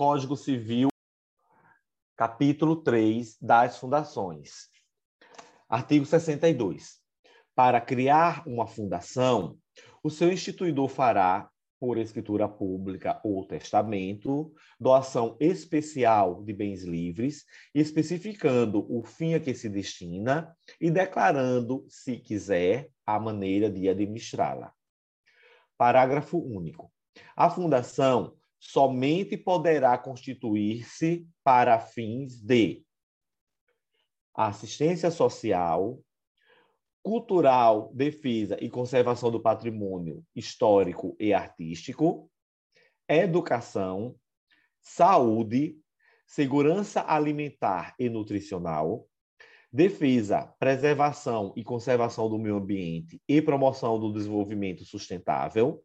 Código 0.00 0.34
Civil, 0.34 0.88
capítulo 2.16 2.76
3 2.76 3.36
das 3.38 3.76
fundações. 3.76 4.70
Artigo 5.68 6.06
62. 6.06 6.98
Para 7.54 7.82
criar 7.82 8.48
uma 8.48 8.66
fundação, 8.66 9.58
o 10.02 10.08
seu 10.08 10.32
instituidor 10.32 10.88
fará, 10.88 11.50
por 11.78 11.98
escritura 11.98 12.48
pública 12.48 13.20
ou 13.22 13.46
testamento, 13.46 14.50
doação 14.80 15.36
especial 15.38 16.42
de 16.44 16.54
bens 16.54 16.82
livres, 16.82 17.44
especificando 17.74 18.86
o 18.88 19.02
fim 19.02 19.34
a 19.34 19.38
que 19.38 19.52
se 19.52 19.68
destina 19.68 20.56
e 20.80 20.90
declarando, 20.90 21.84
se 21.90 22.16
quiser, 22.16 22.88
a 23.04 23.20
maneira 23.20 23.70
de 23.70 23.86
administrá-la. 23.86 24.72
Parágrafo 25.76 26.38
único. 26.38 26.90
A 27.36 27.50
fundação 27.50 28.39
somente 28.60 29.38
poderá 29.38 29.96
constituir-se 29.96 31.26
para 31.42 31.80
fins 31.80 32.38
de 32.38 32.84
assistência 34.34 35.10
social, 35.10 35.98
cultural, 37.02 37.90
defesa 37.94 38.58
e 38.60 38.68
conservação 38.68 39.30
do 39.30 39.40
patrimônio 39.40 40.22
histórico 40.36 41.16
e 41.18 41.32
artístico, 41.32 42.30
educação, 43.08 44.14
saúde, 44.82 45.78
segurança 46.26 47.02
alimentar 47.08 47.94
e 47.98 48.10
nutricional, 48.10 49.08
defesa, 49.72 50.54
preservação 50.58 51.52
e 51.56 51.64
conservação 51.64 52.28
do 52.28 52.38
meio 52.38 52.56
ambiente 52.56 53.20
e 53.26 53.40
promoção 53.40 53.98
do 53.98 54.12
desenvolvimento 54.12 54.84
sustentável, 54.84 55.82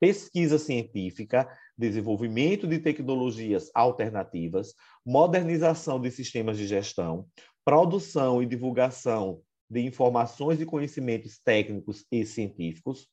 pesquisa 0.00 0.58
científica, 0.58 1.48
desenvolvimento 1.76 2.66
de 2.66 2.78
tecnologias 2.78 3.70
alternativas, 3.74 4.74
modernização 5.04 6.00
de 6.00 6.10
sistemas 6.10 6.56
de 6.56 6.66
gestão, 6.66 7.26
produção 7.64 8.42
e 8.42 8.46
divulgação 8.46 9.40
de 9.70 9.80
informações 9.80 10.60
e 10.60 10.66
conhecimentos 10.66 11.38
técnicos 11.38 12.04
e 12.10 12.24
científicos, 12.24 13.08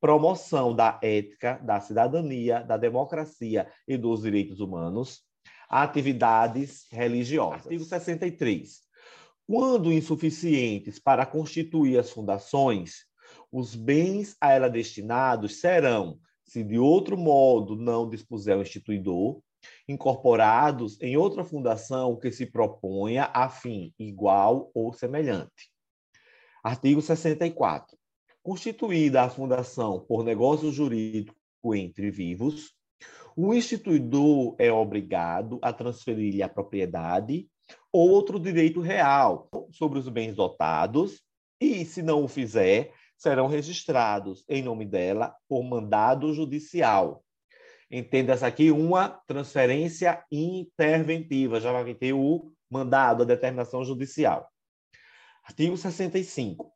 promoção 0.00 0.74
da 0.74 0.98
ética, 1.02 1.58
da 1.64 1.80
cidadania, 1.80 2.62
da 2.62 2.76
democracia 2.76 3.68
e 3.86 3.96
dos 3.96 4.22
direitos 4.22 4.60
humanos, 4.60 5.22
atividades 5.68 6.86
religiosas. 6.90 7.66
Artigo 7.66 7.84
63. 7.84 8.80
Quando 9.46 9.92
insuficientes 9.92 10.98
para 10.98 11.26
constituir 11.26 11.98
as 11.98 12.10
fundações, 12.10 13.07
os 13.50 13.74
bens 13.74 14.36
a 14.40 14.52
ela 14.52 14.68
destinados 14.68 15.60
serão, 15.60 16.18
se 16.44 16.64
de 16.64 16.78
outro 16.78 17.16
modo 17.16 17.76
não 17.76 18.08
dispuser 18.08 18.56
o 18.56 18.62
instituidor, 18.62 19.40
incorporados 19.88 21.00
em 21.00 21.16
outra 21.16 21.44
fundação 21.44 22.16
que 22.16 22.30
se 22.30 22.46
proponha 22.46 23.30
a 23.34 23.48
fim 23.48 23.92
igual 23.98 24.70
ou 24.74 24.92
semelhante. 24.92 25.70
Artigo 26.62 27.00
64. 27.00 27.96
Constituída 28.42 29.22
a 29.22 29.30
fundação 29.30 30.00
por 30.00 30.24
negócio 30.24 30.70
jurídico 30.70 31.36
entre 31.74 32.10
vivos, 32.10 32.72
o 33.36 33.54
instituidor 33.54 34.56
é 34.58 34.72
obrigado 34.72 35.58
a 35.62 35.72
transferir-lhe 35.72 36.42
a 36.42 36.48
propriedade 36.48 37.48
ou 37.92 38.10
outro 38.10 38.40
direito 38.40 38.80
real 38.80 39.48
sobre 39.70 39.98
os 39.98 40.08
bens 40.08 40.34
dotados 40.34 41.22
e, 41.60 41.84
se 41.84 42.02
não 42.02 42.24
o 42.24 42.28
fizer, 42.28 42.92
serão 43.18 43.48
registrados 43.48 44.44
em 44.48 44.62
nome 44.62 44.86
dela 44.86 45.36
por 45.48 45.62
mandado 45.64 46.32
judicial. 46.32 47.24
Entenda-se 47.90 48.44
aqui 48.44 48.70
uma 48.70 49.08
transferência 49.26 50.24
interventiva, 50.30 51.60
já 51.60 51.72
vai 51.72 51.94
ter 51.94 52.12
o 52.12 52.52
mandado, 52.70 53.22
a 53.22 53.26
determinação 53.26 53.84
judicial. 53.84 54.48
Artigo 55.42 55.76
65. 55.76 56.72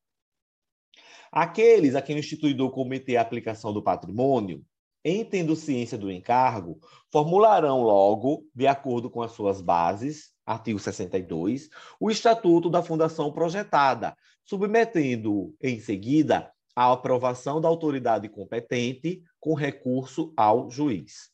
Aqueles 1.30 1.94
a 1.94 2.02
quem 2.02 2.16
o 2.16 2.18
instituidor 2.18 2.70
cometer 2.70 3.16
a 3.16 3.22
aplicação 3.22 3.72
do 3.72 3.82
patrimônio, 3.82 4.64
em 5.04 5.24
tendo 5.24 5.56
ciência 5.56 5.98
do 5.98 6.10
encargo, 6.10 6.78
formularão 7.10 7.82
logo, 7.82 8.46
de 8.54 8.66
acordo 8.66 9.10
com 9.10 9.22
as 9.22 9.32
suas 9.32 9.60
bases, 9.60 10.32
artigo 10.46 10.78
62, 10.78 11.68
o 11.98 12.10
estatuto 12.10 12.70
da 12.70 12.82
fundação 12.82 13.32
projetada, 13.32 14.16
submetendo 14.44 15.54
em 15.60 15.80
seguida 15.80 16.52
à 16.74 16.92
aprovação 16.92 17.60
da 17.60 17.68
autoridade 17.68 18.28
competente 18.28 19.22
com 19.40 19.54
recurso 19.54 20.32
ao 20.36 20.70
juiz. 20.70 21.30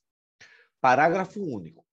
Parágrafo 0.81 1.41
único. 1.41 1.85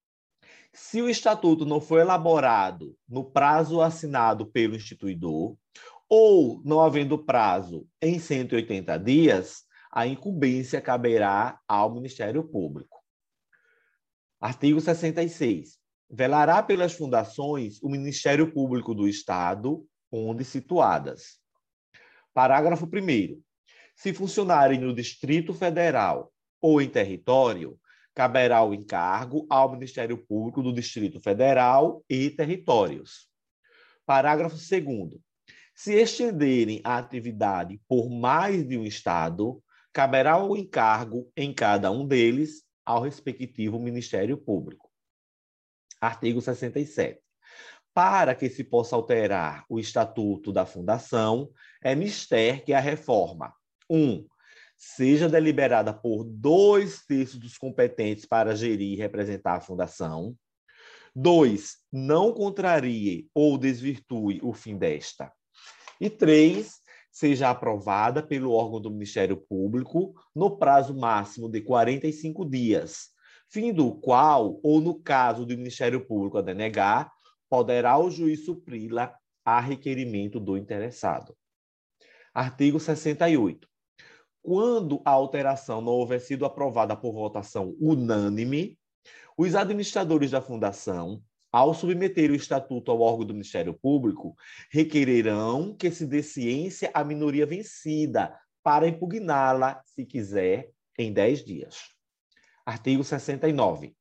Se 0.74 1.02
o 1.02 1.10
estatuto 1.10 1.66
não 1.66 1.80
for 1.80 2.00
elaborado 2.00 2.98
no 3.08 3.24
prazo 3.24 3.82
assinado 3.82 4.46
pelo 4.46 4.76
instituidor, 4.76 5.56
ou 6.10 6.62
não 6.64 6.82
havendo 6.82 7.18
prazo 7.18 7.88
em 8.02 8.20
180 8.20 8.98
dias, 9.00 9.64
a 9.96 10.06
incumbência 10.06 10.82
caberá 10.82 11.58
ao 11.66 11.94
Ministério 11.94 12.44
Público. 12.44 13.02
Artigo 14.42 14.82
66 14.82 15.80
velará 16.10 16.62
pelas 16.62 16.94
fundações 16.94 17.82
o 17.82 17.90
Ministério 17.90 18.52
Público 18.52 18.94
do 18.94 19.08
Estado, 19.08 19.88
onde 20.12 20.44
situadas. 20.44 21.40
Parágrafo 22.34 22.86
1. 22.86 23.42
Se 23.96 24.14
funcionarem 24.14 24.80
no 24.80 24.94
Distrito 24.94 25.54
Federal 25.54 26.32
ou 26.62 26.82
em 26.82 26.90
território, 26.90 27.80
caberá 28.14 28.64
o 28.64 28.74
encargo 28.74 29.48
ao 29.50 29.72
Ministério 29.72 30.18
Público 30.18 30.62
do 30.62 30.74
Distrito 30.74 31.22
Federal 31.22 32.04
e 32.10 32.30
territórios. 32.30 33.30
Parágrafo 34.06 34.58
2. 34.58 35.20
Se 35.74 35.94
estenderem 35.94 36.82
a 36.84 36.98
atividade 36.98 37.82
por 37.88 38.10
mais 38.10 38.68
de 38.68 38.78
um 38.78 38.84
Estado, 38.84 39.62
caberá 39.96 40.38
o 40.44 40.58
encargo 40.58 41.32
em 41.38 41.54
cada 41.54 41.90
um 41.90 42.06
deles 42.06 42.66
ao 42.86 43.02
respectivo 43.02 43.80
Ministério 43.80 44.38
Público. 44.38 44.92
Artigo 46.02 46.42
67. 46.42 47.22
Para 47.94 48.36
que 48.36 48.50
se 48.50 48.62
possa 48.62 48.94
alterar 48.94 49.64
o 49.70 49.80
estatuto 49.80 50.52
da 50.52 50.66
fundação, 50.66 51.50
é 51.82 51.96
mister 51.96 52.66
que 52.66 52.74
a 52.74 52.80
reforma 52.82 53.54
1. 53.90 53.98
Um, 53.98 54.28
seja 54.76 55.30
deliberada 55.30 55.94
por 55.94 56.26
dois 56.26 57.06
terços 57.06 57.40
dos 57.40 57.58
competentes 57.58 58.26
para 58.26 58.54
gerir 58.54 58.96
e 58.96 58.98
representar 58.98 59.56
a 59.56 59.62
fundação. 59.62 60.36
2. 61.16 61.78
Não 61.90 62.34
contrarie 62.34 63.30
ou 63.34 63.58
desvirtue 63.58 64.42
o 64.44 64.52
fim 64.52 64.78
desta. 64.78 65.32
E 66.02 66.10
3. 66.10 66.84
Seja 67.16 67.50
aprovada 67.50 68.22
pelo 68.22 68.52
órgão 68.52 68.82
do 68.82 68.92
Ministério 68.92 69.38
Público 69.38 70.14
no 70.36 70.58
prazo 70.58 70.94
máximo 70.94 71.48
de 71.48 71.62
45 71.62 72.44
dias, 72.44 73.12
fim 73.50 73.72
do 73.72 73.96
qual, 73.96 74.60
ou 74.62 74.82
no 74.82 75.02
caso 75.02 75.46
do 75.46 75.56
Ministério 75.56 76.06
Público 76.06 76.38
a 76.38 76.42
denegar, 76.42 77.10
poderá 77.50 77.98
o 77.98 78.12
juiz 78.12 78.44
supri-la 78.44 79.18
a 79.46 79.62
requerimento 79.62 80.42
do 80.42 80.58
interessado. 80.58 81.34
Artigo 82.34 82.82
68. 82.82 83.66
Quando 84.42 85.02
a 85.06 85.12
alteração 85.12 85.80
não 85.80 85.94
houver 85.94 86.20
sido 86.20 86.44
aprovada 86.44 86.98
por 86.98 87.14
votação 87.14 87.78
unânime, 87.80 88.78
os 89.38 89.56
administradores 89.56 90.32
da 90.32 90.42
fundação, 90.42 91.24
ao 91.56 91.74
submeter 91.74 92.32
o 92.32 92.36
estatuto 92.36 92.92
ao 92.92 93.00
órgão 93.00 93.28
do 93.28 93.34
Ministério 93.34 93.74
Público, 93.74 94.36
requererão 94.70 95.74
que 95.74 95.90
se 95.90 96.06
dê 96.06 96.22
ciência 96.22 96.92
à 96.94 97.02
minoria 97.02 97.46
vencida 97.46 98.38
para 98.62 98.90
impugná-la, 98.90 99.82
se 99.86 100.06
quiser, 100.06 100.70
em 101.00 101.14
10 101.14 101.46
dias. 101.46 101.78
Artigo 102.66 103.06
69. 103.06 103.96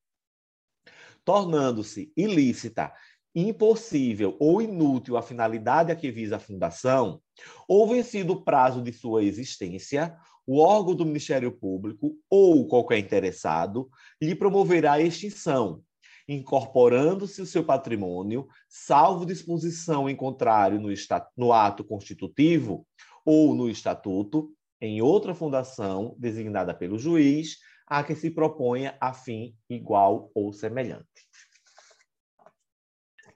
Tornando-se 1.24 2.12
ilícita, 2.16 2.92
impossível 3.32 4.36
ou 4.40 4.60
inútil 4.60 5.16
a 5.16 5.22
finalidade 5.22 5.92
a 5.92 5.96
que 5.96 6.10
visa 6.10 6.34
a 6.34 6.40
fundação, 6.40 7.22
ou 7.68 7.86
vencido 7.86 8.32
o 8.32 8.42
prazo 8.42 8.82
de 8.82 8.92
sua 8.92 9.22
existência, 9.22 10.16
o 10.44 10.58
órgão 10.58 10.96
do 10.96 11.06
Ministério 11.06 11.52
Público 11.52 12.18
ou 12.28 12.66
qualquer 12.66 12.98
interessado 12.98 13.88
lhe 14.20 14.34
promoverá 14.34 14.94
a 14.94 15.00
extinção, 15.00 15.84
incorporando-se 16.28 17.42
o 17.42 17.46
seu 17.46 17.64
patrimônio, 17.64 18.48
salvo 18.68 19.26
disposição 19.26 20.08
em 20.08 20.16
contrário 20.16 20.80
no, 20.80 20.88
no 21.36 21.52
ato 21.52 21.84
constitutivo 21.84 22.86
ou 23.24 23.54
no 23.54 23.68
estatuto, 23.68 24.52
em 24.80 25.00
outra 25.00 25.34
fundação 25.34 26.14
designada 26.18 26.74
pelo 26.74 26.98
juiz, 26.98 27.58
a 27.86 28.02
que 28.02 28.14
se 28.14 28.30
proponha 28.30 28.96
a 29.00 29.12
fim 29.12 29.54
igual 29.68 30.30
ou 30.34 30.52
semelhante. 30.52 31.04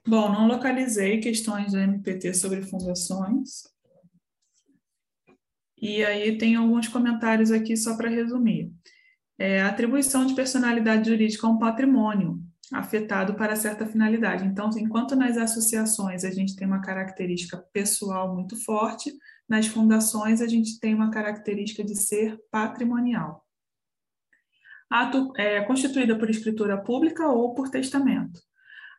Bom, 0.07 0.31
não 0.31 0.47
localizei 0.47 1.19
questões 1.19 1.71
do 1.71 1.79
MPT 1.79 2.33
sobre 2.33 2.63
fundações. 2.63 3.63
E 5.81 6.03
aí 6.03 6.37
tem 6.37 6.55
alguns 6.55 6.87
comentários 6.87 7.51
aqui 7.51 7.77
só 7.77 7.95
para 7.95 8.09
resumir. 8.09 8.71
É 9.37 9.61
atribuição 9.61 10.25
de 10.25 10.35
personalidade 10.35 11.09
jurídica 11.09 11.47
a 11.47 11.49
um 11.49 11.59
patrimônio 11.59 12.43
afetado 12.73 13.33
para 13.35 13.55
certa 13.55 13.85
finalidade. 13.85 14.45
Então, 14.45 14.69
enquanto 14.77 15.15
nas 15.15 15.37
associações 15.37 16.23
a 16.23 16.31
gente 16.31 16.55
tem 16.55 16.67
uma 16.67 16.81
característica 16.81 17.57
pessoal 17.73 18.33
muito 18.33 18.55
forte, 18.63 19.11
nas 19.47 19.67
fundações 19.67 20.41
a 20.41 20.47
gente 20.47 20.79
tem 20.79 20.93
uma 20.93 21.09
característica 21.09 21.83
de 21.83 21.95
ser 21.95 22.37
patrimonial. 22.51 23.45
Ato 24.89 25.31
é, 25.37 25.61
constituída 25.61 26.17
por 26.17 26.29
escritura 26.29 26.77
pública 26.77 27.27
ou 27.27 27.53
por 27.53 27.69
testamento. 27.69 28.39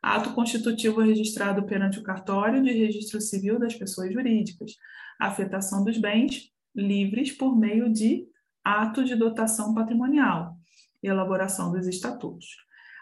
Ato 0.03 0.33
constitutivo 0.33 1.01
registrado 1.01 1.65
perante 1.67 1.99
o 1.99 2.03
cartório 2.03 2.63
de 2.63 2.73
registro 2.73 3.21
civil 3.21 3.59
das 3.59 3.75
pessoas 3.75 4.13
jurídicas. 4.13 4.73
Afetação 5.21 5.85
dos 5.85 5.99
bens 5.99 6.51
livres 6.75 7.33
por 7.33 7.59
meio 7.59 7.93
de 7.93 8.27
ato 8.65 9.05
de 9.05 9.15
dotação 9.15 9.75
patrimonial. 9.75 10.57
Elaboração 11.03 11.73
dos 11.73 11.87
estatutos. 11.87 12.47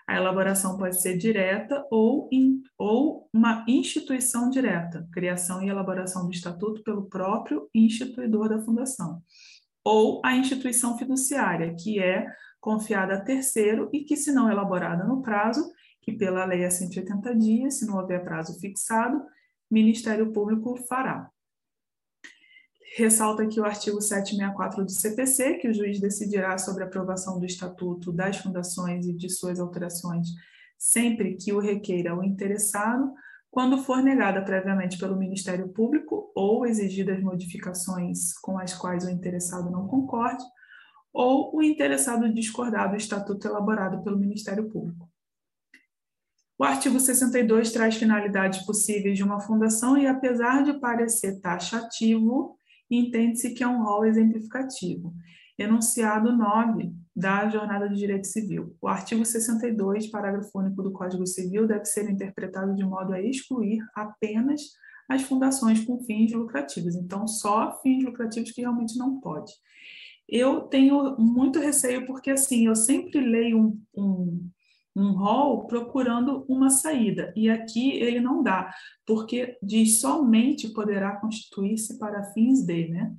A 0.09 0.17
elaboração 0.17 0.79
pode 0.79 1.03
ser 1.03 1.19
direta 1.19 1.87
ou, 1.91 2.31
in, 2.33 2.63
ou 2.79 3.29
uma 3.31 3.63
instituição 3.69 4.49
direta, 4.49 5.07
criação 5.13 5.63
e 5.63 5.69
elaboração 5.69 6.25
do 6.25 6.33
estatuto 6.33 6.83
pelo 6.83 7.11
próprio 7.11 7.69
instituidor 7.75 8.49
da 8.49 8.59
fundação. 8.63 9.21
Ou 9.85 10.23
a 10.25 10.35
instituição 10.35 10.97
fiduciária, 10.97 11.77
que 11.79 11.99
é 11.99 12.27
confiada 12.59 13.17
a 13.17 13.21
terceiro 13.21 13.91
e 13.93 14.01
que, 14.01 14.17
se 14.17 14.33
não 14.33 14.51
elaborada 14.51 15.05
no 15.05 15.21
prazo, 15.21 15.71
que 16.01 16.13
pela 16.13 16.47
lei 16.47 16.63
é 16.63 16.71
180 16.71 17.37
dias, 17.37 17.79
se 17.79 17.87
não 17.87 17.99
houver 17.99 18.25
prazo 18.25 18.59
fixado, 18.59 19.23
Ministério 19.71 20.33
Público 20.33 20.75
fará. 20.89 21.31
Ressalta 22.97 23.43
aqui 23.43 23.61
o 23.61 23.65
artigo 23.65 24.01
764 24.01 24.85
do 24.85 24.91
CPC, 24.91 25.55
que 25.55 25.69
o 25.69 25.75
juiz 25.75 26.01
decidirá 26.01 26.57
sobre 26.59 26.83
a 26.83 26.87
aprovação 26.87 27.39
do 27.39 27.47
estatuto 27.47 28.13
das 28.13 28.39
fundações 28.39 29.07
e 29.07 29.13
de 29.13 29.29
suas 29.29 29.61
alterações 29.61 30.29
sempre 30.79 31.35
que 31.35 31.53
o 31.53 31.59
requeira 31.59 32.17
o 32.17 32.23
interessado, 32.23 33.13
quando 33.51 33.79
for 33.79 34.01
negada 34.01 34.41
previamente 34.43 34.97
pelo 34.97 35.17
Ministério 35.17 35.69
Público 35.71 36.31
ou 36.35 36.65
exigidas 36.65 37.21
modificações 37.21 38.33
com 38.39 38.57
as 38.59 38.73
quais 38.73 39.05
o 39.05 39.11
interessado 39.11 39.71
não 39.71 39.89
concorde, 39.89 40.45
ou 41.13 41.57
o 41.57 41.63
interessado 41.63 42.33
discordar 42.33 42.91
do 42.91 42.97
estatuto 42.97 43.49
elaborado 43.49 44.05
pelo 44.05 44.19
Ministério 44.19 44.69
Público. 44.69 45.11
O 46.57 46.65
artigo 46.65 47.01
62 47.01 47.73
traz 47.73 47.97
finalidades 47.97 48.65
possíveis 48.65 49.17
de 49.17 49.25
uma 49.25 49.41
fundação 49.41 49.97
e, 49.97 50.07
apesar 50.07 50.63
de 50.63 50.79
parecer 50.79 51.41
taxativo, 51.41 52.58
entende-se 52.91 53.55
que 53.55 53.63
é 53.63 53.69
um 53.69 53.83
rol 53.83 54.05
exemplificativo. 54.05 55.15
Enunciado 55.59 56.37
9 56.37 56.93
da 57.15 57.49
Jornada 57.49 57.89
de 57.89 57.97
Direito 57.97 58.29
Civil. 58.29 58.77
O 58.81 58.87
artigo 58.87 59.25
62, 59.25 60.07
parágrafo 60.07 60.57
único 60.57 60.83
do 60.83 60.93
Código 60.93 61.27
Civil, 61.27 61.67
deve 61.67 61.85
ser 61.85 62.09
interpretado 62.09 62.75
de 62.75 62.85
modo 62.85 63.13
a 63.13 63.21
excluir 63.21 63.85
apenas 63.95 64.61
as 65.09 65.23
fundações 65.23 65.85
com 65.85 66.01
fins 66.05 66.33
lucrativos. 66.33 66.95
Então, 66.95 67.27
só 67.27 67.81
fins 67.83 68.05
lucrativos 68.05 68.53
que 68.53 68.61
realmente 68.61 68.97
não 68.97 69.19
pode. 69.21 69.53
Eu 70.29 70.61
tenho 70.63 71.17
muito 71.19 71.59
receio 71.59 72.07
porque, 72.07 72.31
assim, 72.31 72.67
eu 72.67 72.77
sempre 72.77 73.19
leio 73.19 73.59
um, 73.59 73.83
um 73.97 74.51
um 74.99 75.13
rol 75.13 75.67
procurando 75.67 76.45
uma 76.49 76.71
saída. 76.71 77.33
E 77.37 77.49
aqui 77.49 77.93
ele 77.93 78.21
não 78.21 78.43
dá, 78.43 78.73
porque 79.07 79.57
diz 79.63 80.01
somente 80.01 80.69
poderá 80.71 81.17
constituir-se 81.17 81.99
para 81.99 82.33
fins 82.33 82.65
de, 82.65 82.89
né? 82.89 83.15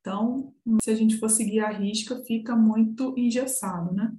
Então, 0.00 0.54
se 0.82 0.90
a 0.90 0.94
gente 0.94 1.18
for 1.18 1.28
seguir 1.28 1.60
a 1.60 1.70
risca, 1.70 2.22
fica 2.24 2.54
muito 2.54 3.12
engessado, 3.18 3.92
né? 3.92 4.12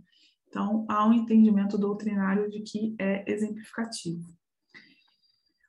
Então, 0.50 0.86
há 0.89 1.07
um 1.07 1.13
entendimento 1.13 1.77
doutrinário 1.77 2.50
de 2.50 2.59
que 2.62 2.95
é 3.00 3.24
exemplificativo. 3.31 4.27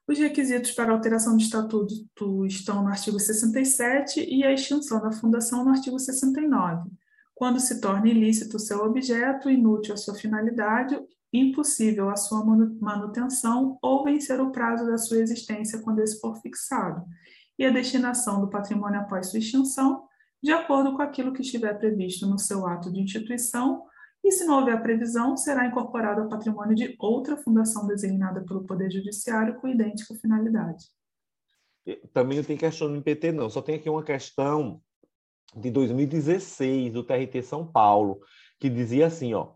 Os 0.08 0.19
requisitos 0.19 0.73
para 0.73 0.93
alteração 0.93 1.37
de 1.37 1.44
estatuto 1.44 1.94
estão 2.46 2.82
no 2.82 2.88
artigo 2.88 3.20
67 3.20 4.25
e 4.25 4.43
a 4.43 4.52
extinção 4.52 5.00
da 5.00 5.12
fundação 5.12 5.64
no 5.64 5.70
artigo 5.70 5.99
69. 5.99 6.91
Quando 7.34 7.61
se 7.61 7.81
torna 7.81 8.08
ilícito 8.08 8.56
o 8.56 8.61
seu 8.61 8.79
objeto, 8.81 9.50
inútil 9.50 9.94
a 9.94 9.99
sua 9.99 10.14
finalidade 10.14 10.99
impossível 11.32 12.08
a 12.08 12.16
sua 12.16 12.44
manutenção 12.44 13.78
ou 13.82 14.04
vencer 14.04 14.40
o 14.40 14.50
prazo 14.50 14.86
da 14.86 14.96
sua 14.96 15.19
existência 15.19 15.80
quando 15.82 16.00
esse 16.00 16.20
for 16.20 16.36
fixado, 16.40 17.04
e 17.58 17.66
a 17.66 17.70
destinação 17.70 18.40
do 18.40 18.48
patrimônio 18.48 19.00
após 19.00 19.28
sua 19.28 19.38
extinção, 19.38 20.06
de 20.42 20.52
acordo 20.52 20.94
com 20.94 21.02
aquilo 21.02 21.32
que 21.32 21.42
estiver 21.42 21.75
previsto 21.78 22.26
no 22.26 22.38
seu 22.38 22.66
ato 22.66 22.92
de 22.92 23.00
instituição, 23.00 23.84
e 24.25 24.32
se 24.32 24.44
não 24.44 24.60
houver 24.60 24.80
previsão, 24.82 25.36
será 25.36 25.66
incorporado 25.66 26.22
ao 26.22 26.28
patrimônio 26.28 26.75
de 26.75 26.94
outra 26.98 27.36
fundação 27.36 27.86
designada 27.86 28.44
pelo 28.44 28.64
Poder 28.64 28.90
Judiciário 28.90 29.60
com 29.60 29.69
idêntica 29.69 30.14
finalidade. 30.14 30.86
Também 32.12 32.38
não 32.38 32.44
tem 32.44 32.56
questão 32.56 32.88
no 32.88 32.96
IPT, 32.96 33.32
não, 33.32 33.48
só 33.48 33.62
tem 33.62 33.76
aqui 33.76 33.88
uma 33.88 34.02
questão 34.02 34.81
de 35.56 35.70
2016 35.70 36.92
do 36.92 37.02
TRT 37.02 37.42
São 37.42 37.66
Paulo, 37.66 38.20
que 38.60 38.69
dizia 38.69 39.06
assim, 39.06 39.32
ó, 39.34 39.54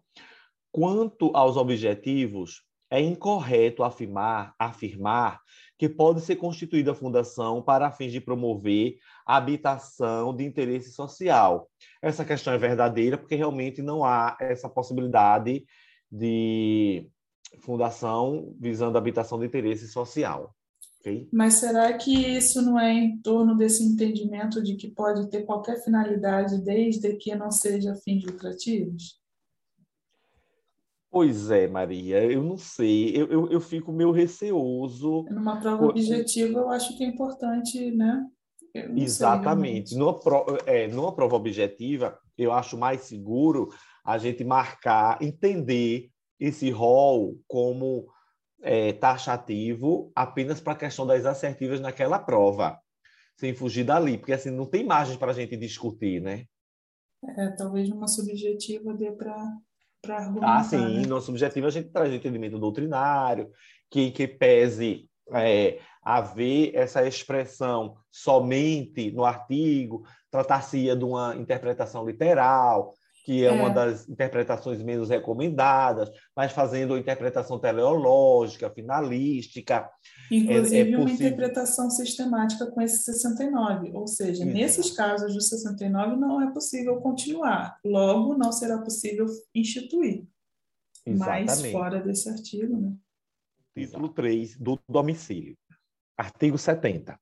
Quanto 0.73 1.31
aos 1.35 1.57
objetivos, 1.57 2.63
é 2.91 3.01
incorreto 3.01 3.83
afirmar, 3.83 4.55
afirmar 4.59 5.41
que 5.79 5.89
pode 5.89 6.21
ser 6.21 6.37
constituída 6.37 6.93
a 6.93 6.95
fundação 6.95 7.63
para 7.63 7.91
fins 7.91 8.13
de 8.13 8.21
promover 8.21 8.97
a 9.27 9.37
habitação 9.37 10.37
de 10.37 10.45
interesse 10.45 10.93
social. 10.93 11.71
Essa 12.03 12.23
questão 12.23 12.53
é 12.53 12.59
verdadeira 12.59 13.17
porque 13.17 13.35
realmente 13.35 13.81
não 13.81 14.05
há 14.05 14.37
essa 14.39 14.69
possibilidade 14.69 15.65
de 16.11 17.09
fundação 17.61 18.55
visando 18.61 18.97
a 18.97 19.01
habitação 19.01 19.39
de 19.39 19.47
interesse 19.47 19.89
social. 19.89 20.55
Okay? 21.01 21.29
Mas 21.33 21.55
será 21.55 21.95
que 21.95 22.13
isso 22.13 22.61
não 22.61 22.79
é 22.79 22.93
em 22.93 23.19
torno 23.23 23.57
desse 23.57 23.83
entendimento 23.83 24.63
de 24.63 24.77
que 24.77 24.91
pode 24.91 25.31
ter 25.31 25.45
qualquer 25.45 25.83
finalidade 25.83 26.63
desde 26.63 27.17
que 27.17 27.35
não 27.35 27.51
seja 27.51 27.95
fins 27.95 28.23
lucrativos? 28.23 29.22
Pois 31.13 31.51
é, 31.51 31.69
Maria, 31.69 32.25
eu 32.25 32.43
não 32.43 32.57
sei, 32.57 33.15
eu, 33.15 33.27
eu, 33.27 33.51
eu 33.51 33.61
fico 33.61 33.93
meio 33.93 34.11
receoso. 34.13 35.27
Numa 35.31 35.61
prova 35.61 35.85
objetiva, 35.85 36.59
eu 36.59 36.71
acho 36.71 36.97
que 36.97 37.05
é 37.05 37.07
importante, 37.07 37.91
né? 37.91 38.27
Exatamente. 38.75 39.95
Numa, 39.95 40.19
pro, 40.19 40.47
é, 40.65 40.89
numa 40.89 41.15
prova 41.15 41.37
objetiva, 41.37 42.19
eu 42.39 42.51
acho 42.51 42.79
mais 42.79 43.03
seguro 43.03 43.69
a 44.03 44.17
gente 44.17 44.43
marcar, 44.43 45.21
entender 45.21 46.09
esse 46.41 46.71
rol 46.71 47.39
como 47.47 48.07
é, 48.63 48.95
taxativo 48.95 50.11
apenas 50.15 50.63
para 50.63 50.73
a 50.73 50.77
questão 50.77 51.07
das 51.07 51.27
assertivas 51.27 51.79
naquela 51.79 52.19
prova, 52.19 52.81
sem 53.37 53.53
fugir 53.53 53.85
dali, 53.85 54.17
porque 54.17 54.33
assim 54.33 54.51
não 54.51 54.65
tem 54.65 54.83
margem 54.83 55.19
para 55.19 55.33
a 55.33 55.35
gente 55.35 55.59
discutir, 55.59 56.23
né? 56.23 56.47
É, 57.37 57.51
talvez 57.51 57.91
numa 57.91 58.09
subjetiva 58.09 58.95
dê 58.95 59.13
para 59.13 59.37
para 60.03 60.19
argumentar. 60.19 60.57
Ah, 60.57 60.65
sim, 60.65 61.01
né? 61.01 61.07
nosso 61.07 61.31
objetivo 61.31 61.67
é 61.67 61.69
a 61.69 61.73
gente 61.73 61.91
trazer 61.91 62.17
entendimento 62.17 62.59
doutrinário, 62.59 63.51
que, 63.89 64.11
que 64.11 64.27
pese 64.27 65.09
é, 65.33 65.79
haver 66.03 66.75
essa 66.75 67.07
expressão 67.07 67.97
somente 68.11 69.13
no 69.13 69.25
artigo, 69.25 70.05
tratar-se 70.31 70.95
de 70.95 71.05
uma 71.05 71.37
interpretação 71.37 72.05
literal, 72.05 72.93
que 73.25 73.45
é, 73.45 73.49
é, 73.49 73.53
uma 73.53 73.71
das 73.71 74.09
interpretações 74.09 74.83
menos 74.83 75.09
recomendadas, 75.09 76.11
mas 76.37 76.53
fazendo 76.53 76.95
a 76.95 76.99
interpretação 76.99 77.59
teleológica, 77.59 78.71
finalística. 78.71 79.89
Inclusive, 80.31 80.91
é, 80.91 80.95
é 80.95 80.99
uma 80.99 81.11
interpretação 81.11 81.89
sistemática 81.91 82.67
com 82.67 82.81
esse 82.81 83.05
69, 83.05 83.93
ou 83.95 84.07
seja, 84.07 84.43
Exato. 84.43 84.51
nesses 84.51 84.91
casos 84.91 85.35
do 85.35 85.41
69 85.41 86.17
não 86.17 86.43
é 86.43 86.53
possível 86.53 87.01
continuar, 87.01 87.79
logo 87.85 88.37
não 88.37 88.53
será 88.53 88.79
possível 88.79 89.27
instituir. 89.55 90.27
Exatamente. 91.07 91.47
Mas 91.47 91.67
fora 91.73 92.01
desse 92.01 92.29
artigo, 92.29 92.77
né? 92.77 92.93
Título 93.77 94.09
3 94.11 94.57
do 94.59 94.79
domicílio. 94.89 95.57
Artigo 96.17 96.59
70. 96.59 97.19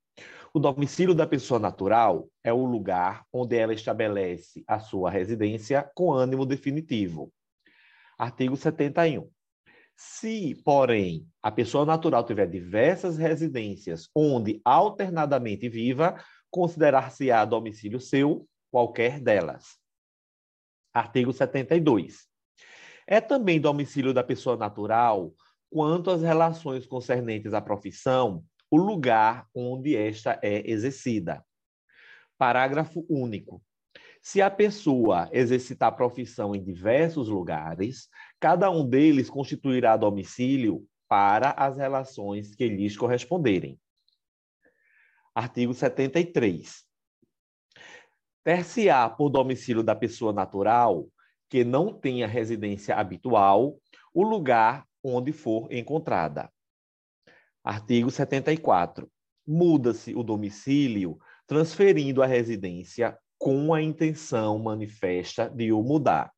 O 0.52 0.58
domicílio 0.58 1.14
da 1.14 1.28
pessoa 1.28 1.60
natural 1.60 2.28
é 2.42 2.52
o 2.52 2.64
lugar 2.64 3.24
onde 3.32 3.56
ela 3.56 3.72
estabelece 3.72 4.64
a 4.66 4.80
sua 4.80 5.08
residência 5.08 5.88
com 5.94 6.12
ânimo 6.12 6.44
definitivo. 6.44 7.32
Artigo 8.18 8.56
71. 8.56 9.30
Se, 9.96 10.60
porém, 10.64 11.24
a 11.40 11.52
pessoa 11.52 11.86
natural 11.86 12.24
tiver 12.24 12.48
diversas 12.48 13.16
residências 13.16 14.08
onde 14.12 14.60
alternadamente 14.64 15.68
viva, 15.68 16.20
considerar-se-á 16.50 17.44
domicílio 17.44 18.00
seu 18.00 18.44
qualquer 18.72 19.20
delas. 19.20 19.78
Artigo 20.92 21.32
72. 21.32 22.26
É 23.06 23.20
também 23.20 23.60
domicílio 23.60 24.12
da 24.12 24.24
pessoa 24.24 24.56
natural 24.56 25.32
quanto 25.70 26.10
às 26.10 26.22
relações 26.22 26.86
concernentes 26.86 27.54
à 27.54 27.60
profissão 27.60 28.44
o 28.70 28.76
lugar 28.76 29.48
onde 29.54 29.96
esta 29.96 30.38
é 30.42 30.70
exercida. 30.70 31.44
Parágrafo 32.38 33.04
único. 33.08 33.62
Se 34.22 34.40
a 34.40 34.50
pessoa 34.50 35.28
exercitar 35.32 35.96
profissão 35.96 36.54
em 36.54 36.62
diversos 36.62 37.28
lugares, 37.28 38.08
cada 38.38 38.70
um 38.70 38.86
deles 38.86 39.28
constituirá 39.28 39.96
domicílio 39.96 40.86
para 41.08 41.50
as 41.50 41.76
relações 41.76 42.54
que 42.54 42.68
lhes 42.68 42.96
corresponderem. 42.96 43.80
Artigo 45.34 45.74
73. 45.74 46.84
Ter-se-á 48.44 49.08
por 49.08 49.30
domicílio 49.30 49.82
da 49.82 49.96
pessoa 49.96 50.32
natural 50.32 51.08
que 51.48 51.64
não 51.64 51.92
tenha 51.92 52.26
residência 52.26 52.94
habitual 52.94 53.78
o 54.14 54.22
lugar 54.22 54.86
onde 55.02 55.32
for 55.32 55.72
encontrada. 55.72 56.50
Artigo 57.70 58.10
74. 58.10 59.08
Muda-se 59.46 60.12
o 60.12 60.24
domicílio 60.24 61.20
transferindo 61.46 62.20
a 62.20 62.26
residência 62.26 63.16
com 63.38 63.72
a 63.72 63.80
intenção 63.80 64.58
manifesta 64.58 65.48
de 65.48 65.70
o 65.72 65.80
mudar. 65.80 66.32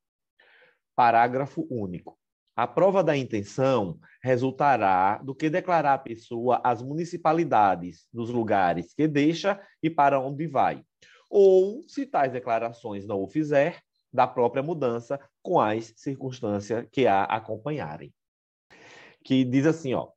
Parágrafo 0.94 1.66
único. 1.70 2.18
A 2.54 2.66
prova 2.66 3.02
da 3.02 3.16
intenção 3.16 3.98
resultará 4.22 5.22
do 5.24 5.34
que 5.34 5.48
declarar 5.48 5.94
a 5.94 5.98
pessoa 5.98 6.60
às 6.62 6.82
municipalidades 6.82 8.06
dos 8.12 8.28
lugares 8.28 8.92
que 8.92 9.08
deixa 9.08 9.58
e 9.82 9.88
para 9.88 10.20
onde 10.20 10.46
vai, 10.46 10.84
ou, 11.30 11.82
se 11.88 12.04
tais 12.04 12.30
declarações 12.30 13.06
não 13.06 13.22
o 13.22 13.26
fizer, 13.26 13.80
da 14.12 14.26
própria 14.26 14.62
mudança 14.62 15.18
com 15.42 15.58
as 15.58 15.94
circunstâncias 15.96 16.86
que 16.92 17.06
a 17.06 17.24
acompanharem. 17.24 18.12
Que 19.24 19.46
diz 19.46 19.64
assim, 19.64 19.94
ó, 19.94 20.10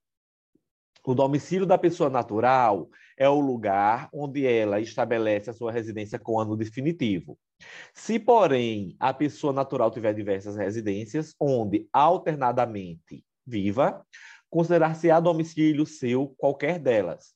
o 1.05 1.15
domicílio 1.15 1.65
da 1.65 1.77
pessoa 1.77 2.09
natural 2.09 2.89
é 3.17 3.29
o 3.29 3.39
lugar 3.39 4.09
onde 4.11 4.45
ela 4.45 4.79
estabelece 4.79 5.49
a 5.49 5.53
sua 5.53 5.71
residência 5.71 6.19
com 6.19 6.39
ano 6.39 6.57
definitivo. 6.57 7.37
Se, 7.93 8.19
porém, 8.19 8.95
a 8.99 9.13
pessoa 9.13 9.53
natural 9.53 9.91
tiver 9.91 10.13
diversas 10.13 10.55
residências, 10.55 11.33
onde 11.39 11.87
alternadamente 11.93 13.23
viva, 13.45 14.05
considerar-se-á 14.49 15.19
domicílio 15.19 15.85
seu 15.85 16.33
qualquer 16.37 16.79
delas. 16.79 17.33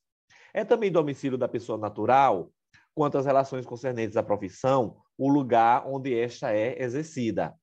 É 0.53 0.65
também 0.65 0.91
domicílio 0.91 1.37
da 1.37 1.47
pessoa 1.47 1.77
natural, 1.77 2.51
quanto 2.93 3.17
às 3.17 3.25
relações 3.25 3.65
concernentes 3.65 4.17
à 4.17 4.23
profissão, 4.23 4.97
o 5.17 5.29
lugar 5.29 5.87
onde 5.87 6.17
esta 6.17 6.51
é 6.51 6.81
exercida. 6.81 7.53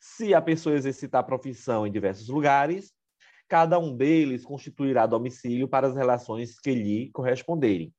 Se 0.00 0.34
a 0.34 0.42
pessoa 0.42 0.76
exercitar 0.76 1.20
a 1.20 1.26
profissão 1.26 1.86
em 1.86 1.92
diversos 1.92 2.28
lugares, 2.28 2.92
cada 3.48 3.78
um 3.78 3.96
deles 3.96 4.44
constituirá 4.44 5.06
domicílio 5.06 5.66
para 5.66 5.88
as 5.88 5.96
relações 5.96 6.60
que 6.60 6.74
lhe 6.74 7.10
corresponderem. 7.10 7.92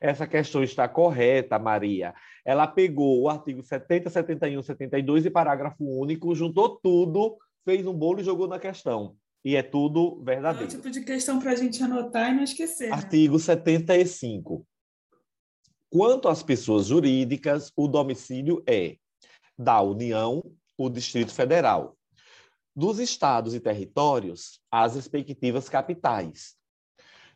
Essa 0.00 0.26
questão 0.26 0.62
está 0.62 0.88
correta, 0.88 1.58
Maria. 1.58 2.14
Ela 2.44 2.66
pegou 2.66 3.22
o 3.22 3.28
artigo 3.28 3.62
70, 3.62 4.10
71, 4.10 4.62
72 4.62 5.26
e 5.26 5.30
parágrafo 5.30 5.84
único, 5.84 6.34
juntou 6.34 6.78
tudo, 6.80 7.36
fez 7.64 7.86
um 7.86 7.94
bolo 7.94 8.20
e 8.20 8.24
jogou 8.24 8.46
na 8.46 8.58
questão. 8.58 9.16
E 9.44 9.56
é 9.56 9.62
tudo 9.62 10.22
verdadeiro. 10.22 10.64
É 10.64 10.74
o 10.74 10.76
tipo 10.76 10.90
de 10.90 11.02
questão 11.02 11.38
para 11.38 11.52
a 11.52 11.56
gente 11.56 11.82
anotar 11.82 12.30
e 12.30 12.34
não 12.34 12.44
esquecer. 12.44 12.88
Né? 12.88 12.94
Artigo 12.94 13.38
75. 13.38 14.64
Quanto 15.90 16.28
às 16.28 16.42
pessoas 16.42 16.86
jurídicas, 16.86 17.72
o 17.76 17.88
domicílio 17.88 18.62
é 18.68 18.96
da 19.58 19.80
União, 19.80 20.42
o 20.76 20.88
Distrito 20.88 21.34
Federal, 21.34 21.97
dos 22.78 23.00
estados 23.00 23.54
e 23.54 23.60
territórios, 23.60 24.60
as 24.70 24.94
respectivas 24.94 25.68
capitais. 25.68 26.54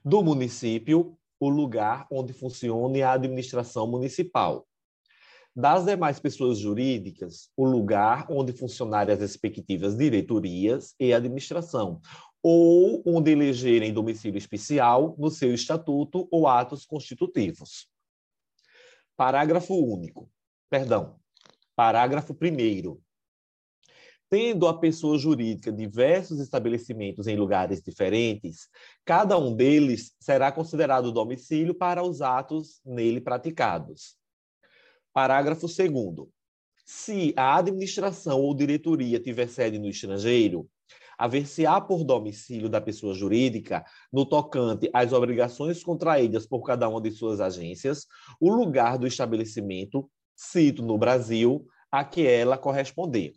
Do 0.05 0.23
município, 0.23 1.19
o 1.41 1.49
lugar 1.49 2.07
onde 2.13 2.33
funcione 2.33 3.03
a 3.03 3.15
administração 3.15 3.91
municipal. 3.91 4.69
Das 5.53 5.85
demais 5.85 6.21
pessoas 6.21 6.59
jurídicas, 6.59 7.51
o 7.57 7.65
lugar 7.67 8.25
onde 8.31 8.53
funcionarem 8.53 9.15
as 9.15 9.21
respectivas 9.21 9.97
diretorias 9.97 10.95
e 11.01 11.13
administração, 11.13 12.01
ou 12.41 13.03
onde 13.05 13.33
elegerem 13.33 13.93
domicílio 13.93 14.39
especial 14.39 15.17
no 15.19 15.29
seu 15.29 15.53
estatuto 15.53 16.29
ou 16.31 16.47
atos 16.47 16.87
constitutivos. 16.87 17.89
Parágrafo 19.17 19.75
único. 19.75 20.31
Perdão. 20.71 21.17
Parágrafo 21.75 22.33
primeiro 22.33 23.03
tendo 24.33 24.67
a 24.67 24.73
pessoa 24.73 25.19
jurídica 25.19 25.71
diversos 25.71 26.41
estabelecimentos 26.41 27.27
em 27.27 27.37
lugares 27.37 27.83
diferentes, 27.83 28.67
cada 29.05 29.37
um 29.37 29.55
deles 29.55 30.17
será 30.19 30.51
considerado 30.51 31.13
domicílio 31.13 31.75
para 31.75 32.03
os 32.03 32.23
atos 32.23 32.81
nele 32.83 33.21
praticados. 33.21 34.17
Parágrafo 35.13 35.67
2. 35.67 36.29
Se 36.87 37.35
a 37.37 37.59
administração 37.59 38.41
ou 38.41 38.55
diretoria 38.55 39.21
tiver 39.21 39.51
sede 39.51 39.79
no 39.79 39.91
estrangeiro, 39.91 40.67
haver-se-á 41.19 41.79
por 41.79 42.03
domicílio 42.03 42.71
da 42.71 42.81
pessoa 42.81 43.13
jurídica, 43.13 43.85
no 44.11 44.25
tocante 44.25 44.89
às 44.95 45.13
obrigações 45.13 45.85
contraídas 45.85 46.47
por 46.47 46.63
cada 46.63 46.89
uma 46.89 47.03
de 47.03 47.11
suas 47.11 47.39
agências, 47.39 48.07
o 48.41 48.51
lugar 48.51 48.97
do 48.97 49.07
estabelecimento, 49.07 50.11
cito 50.35 50.83
no 50.83 50.97
Brasil, 50.97 51.67
a 51.91 52.03
que 52.03 52.27
ela 52.27 52.57
corresponder. 52.57 53.35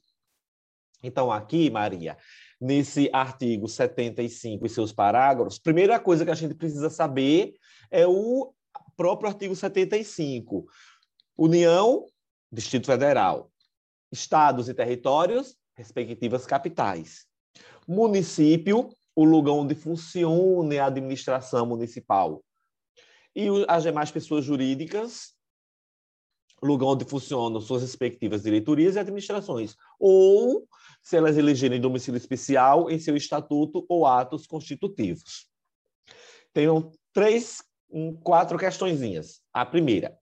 Então, 1.03 1.31
aqui, 1.31 1.69
Maria, 1.69 2.17
nesse 2.59 3.09
artigo 3.13 3.67
75 3.67 4.65
e 4.65 4.69
seus 4.69 4.91
parágrafos, 4.91 5.59
primeira 5.59 5.99
coisa 5.99 6.25
que 6.25 6.31
a 6.31 6.35
gente 6.35 6.55
precisa 6.55 6.89
saber 6.89 7.53
é 7.91 8.07
o 8.07 8.53
próprio 8.95 9.29
artigo 9.29 9.55
75. 9.55 10.65
União, 11.37 12.05
Distrito 12.51 12.87
Federal. 12.87 13.51
Estados 14.11 14.69
e 14.69 14.73
territórios, 14.73 15.57
respectivas 15.75 16.45
capitais. 16.45 17.25
Município, 17.87 18.89
o 19.15 19.23
lugar 19.23 19.53
onde 19.53 19.75
funciona 19.75 20.81
a 20.81 20.87
administração 20.87 21.65
municipal. 21.65 22.43
E 23.35 23.47
as 23.67 23.83
demais 23.83 24.11
pessoas 24.11 24.45
jurídicas, 24.45 25.34
lugar 26.61 26.87
onde 26.87 27.05
funcionam 27.05 27.59
suas 27.61 27.81
respectivas 27.81 28.43
diretorias 28.43 28.95
e 28.95 28.99
administrações, 28.99 29.75
ou 29.99 30.67
se 31.01 31.17
elas 31.17 31.37
elegerem 31.37 31.79
domicílio 31.79 32.17
especial 32.17 32.89
em 32.89 32.99
seu 32.99 33.15
estatuto 33.15 33.85
ou 33.87 34.05
atos 34.05 34.47
constitutivos. 34.47 35.47
Tenho 36.53 36.91
três, 37.13 37.61
quatro 38.23 38.57
questõezinhas. 38.57 39.41
A 39.53 39.65
primeira, 39.65 40.17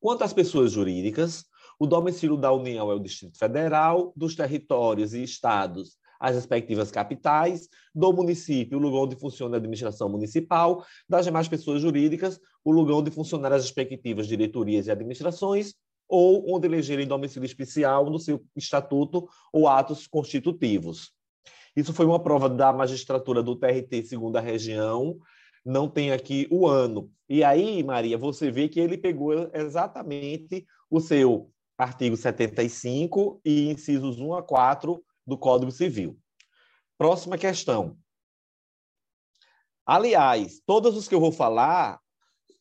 quanto 0.00 0.24
às 0.24 0.32
pessoas 0.32 0.72
jurídicas, 0.72 1.44
o 1.78 1.86
domicílio 1.86 2.36
da 2.36 2.52
União 2.52 2.90
é 2.90 2.94
o 2.94 2.98
Distrito 2.98 3.38
Federal, 3.38 4.12
dos 4.16 4.34
territórios 4.34 5.14
e 5.14 5.22
estados 5.22 5.96
as 6.18 6.34
respectivas 6.34 6.90
capitais, 6.90 7.68
do 7.94 8.12
município, 8.12 8.78
o 8.78 8.80
lugar 8.80 9.00
onde 9.00 9.16
funciona 9.16 9.56
a 9.56 9.58
administração 9.58 10.08
municipal, 10.08 10.84
das 11.08 11.24
demais 11.24 11.48
pessoas 11.48 11.80
jurídicas, 11.80 12.40
o 12.64 12.72
lugar 12.72 12.94
onde 12.94 13.10
funcionam 13.10 13.52
as 13.52 13.62
respectivas 13.62 14.26
diretorias 14.26 14.86
e 14.86 14.90
administrações, 14.90 15.74
ou 16.08 16.54
onde 16.54 16.66
elegerem 16.66 17.06
domicílio 17.06 17.46
especial 17.46 18.08
no 18.10 18.18
seu 18.18 18.42
estatuto 18.56 19.28
ou 19.52 19.68
atos 19.68 20.06
constitutivos. 20.06 21.12
Isso 21.76 21.92
foi 21.92 22.06
uma 22.06 22.18
prova 22.18 22.48
da 22.48 22.72
magistratura 22.72 23.42
do 23.42 23.54
TRT 23.54 24.02
segunda 24.04 24.40
região, 24.40 25.18
não 25.64 25.88
tem 25.88 26.12
aqui 26.12 26.48
o 26.50 26.66
ano. 26.66 27.10
E 27.28 27.44
aí, 27.44 27.82
Maria, 27.82 28.16
você 28.16 28.50
vê 28.50 28.68
que 28.68 28.80
ele 28.80 28.96
pegou 28.96 29.50
exatamente 29.52 30.66
o 30.90 30.98
seu 30.98 31.50
artigo 31.76 32.16
75 32.16 33.40
e 33.44 33.70
incisos 33.70 34.18
1 34.18 34.34
a 34.34 34.42
4 34.42 35.00
do 35.28 35.36
Código 35.36 35.70
Civil. 35.70 36.18
Próxima 36.96 37.36
questão. 37.36 37.98
Aliás, 39.86 40.60
todos 40.66 40.96
os 40.96 41.06
que 41.06 41.14
eu 41.14 41.20
vou 41.20 41.30
falar 41.30 42.00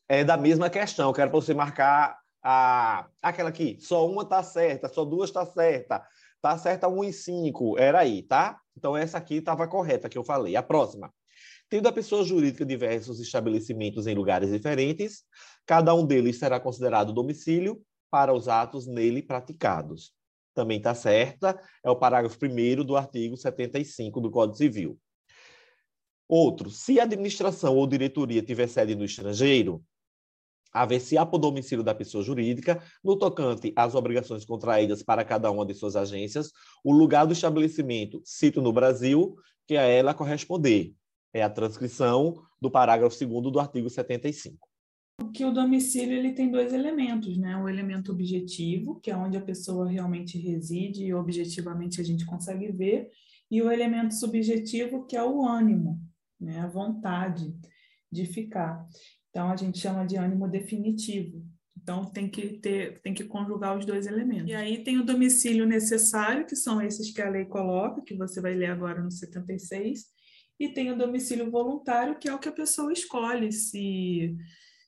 é 0.08 0.24
da 0.24 0.36
mesma 0.36 0.70
questão. 0.70 1.10
Eu 1.10 1.14
quero 1.14 1.32
para 1.32 1.40
você 1.40 1.54
marcar 1.54 2.20
a, 2.44 3.08
aquela 3.22 3.50
aqui. 3.50 3.78
Só 3.80 4.06
uma 4.08 4.24
está 4.24 4.44
certa, 4.44 4.90
só 4.90 5.06
duas 5.06 5.30
está 5.30 5.46
certa. 5.46 6.06
Está 6.36 6.58
certa 6.58 6.88
1 6.90 7.04
e 7.06 7.14
5. 7.14 7.80
Era 7.80 8.00
aí, 8.00 8.22
tá? 8.22 8.60
Então, 8.78 8.96
essa 8.96 9.18
aqui 9.18 9.36
estava 9.36 9.68
correta 9.68 10.10
que 10.10 10.18
eu 10.18 10.24
falei. 10.24 10.56
A 10.56 10.62
próxima. 10.62 11.12
Tendo 11.70 11.88
a 11.88 11.92
pessoa 11.92 12.24
jurídica 12.24 12.66
diversos 12.66 13.20
estabelecimentos 13.20 14.08
em 14.08 14.16
lugares 14.16 14.52
diferentes, 14.52 15.24
cada 15.66 15.94
um 15.94 16.06
deles 16.06 16.38
será 16.38 16.60
considerado 16.60 17.14
domicílio 17.14 17.82
para 18.10 18.34
os 18.34 18.48
atos 18.48 18.88
nele 18.88 19.22
praticados 19.22 20.17
também 20.58 20.80
está 20.80 20.96
certa, 20.96 21.56
é 21.84 21.90
o 21.90 21.96
parágrafo 21.96 22.36
1 22.44 22.84
do 22.84 22.98
artigo 22.98 23.38
75 23.38 24.20
do 24.20 24.32
Código 24.32 24.58
Civil. 24.58 25.00
Outro, 26.28 26.72
se 26.72 27.00
a 27.00 27.04
administração 27.04 27.76
ou 27.76 27.86
diretoria 27.86 28.42
tiver 28.42 28.68
sede 28.68 28.96
no 28.96 29.06
estrangeiro, 29.06 29.84
haver-se-á 30.74 31.26
por 31.28 31.38
domicílio 31.38 31.84
da 31.84 31.94
pessoa 31.94 32.24
jurídica, 32.24 32.84
no 33.04 33.16
tocante 33.18 33.72
às 33.76 33.94
obrigações 33.94 34.44
contraídas 34.46 35.04
para 35.04 35.24
cada 35.24 35.50
uma 35.52 35.64
de 35.64 35.76
suas 35.76 35.96
agências, 35.96 36.52
o 36.84 36.92
lugar 36.92 37.28
do 37.28 37.34
estabelecimento, 37.34 38.20
cito 38.26 38.60
no 38.60 38.74
Brasil, 38.74 39.36
que 39.68 39.78
a 39.78 39.84
ela 39.84 40.14
corresponder. 40.14 40.92
É 41.32 41.44
a 41.44 41.50
transcrição 41.50 42.42
do 42.60 42.72
parágrafo 42.72 43.16
2 43.16 43.52
do 43.52 43.60
artigo 43.60 43.90
75. 43.90 44.68
Que 45.34 45.44
o 45.44 45.52
domicílio 45.52 46.16
ele 46.18 46.34
tem 46.34 46.52
dois 46.52 46.74
elementos, 46.74 47.38
né? 47.38 47.58
O 47.58 47.68
elemento 47.68 48.12
objetivo, 48.12 49.00
que 49.00 49.10
é 49.10 49.18
onde 49.18 49.38
a 49.38 49.42
pessoa 49.42 49.88
realmente 49.88 50.38
reside 50.38 51.06
e 51.06 51.14
objetivamente 51.14 52.00
a 52.00 52.04
gente 52.04 52.26
consegue 52.26 52.72
ver, 52.72 53.10
e 53.50 53.62
o 53.62 53.72
elemento 53.72 54.14
subjetivo, 54.14 55.06
que 55.06 55.16
é 55.16 55.24
o 55.24 55.44
ânimo, 55.46 56.00
né? 56.40 56.60
A 56.60 56.68
vontade 56.68 57.56
de 58.12 58.26
ficar. 58.26 58.86
Então 59.30 59.50
a 59.50 59.56
gente 59.56 59.80
chama 59.80 60.06
de 60.06 60.16
ânimo 60.18 60.48
definitivo. 60.48 61.46
Então 61.76 62.06
tem 62.06 62.30
que 62.30 62.60
ter, 62.60 63.00
tem 63.02 63.14
que 63.14 63.24
conjugar 63.24 63.78
os 63.78 63.86
dois 63.86 64.06
elementos. 64.08 64.50
E 64.50 64.54
aí 64.54 64.84
tem 64.84 64.98
o 64.98 65.06
domicílio 65.06 65.66
necessário, 65.66 66.46
que 66.46 66.56
são 66.56 66.82
esses 66.82 67.12
que 67.12 67.22
a 67.22 67.30
lei 67.30 67.46
coloca, 67.46 68.02
que 68.02 68.16
você 68.16 68.42
vai 68.42 68.54
ler 68.54 68.72
agora 68.72 69.02
no 69.02 69.12
76, 69.12 70.06
e 70.60 70.70
tem 70.70 70.92
o 70.92 70.98
domicílio 70.98 71.50
voluntário, 71.50 72.18
que 72.18 72.28
é 72.28 72.34
o 72.34 72.40
que 72.40 72.50
a 72.50 72.54
pessoa 72.54 72.92
escolhe 72.92 73.52
se 73.52 74.36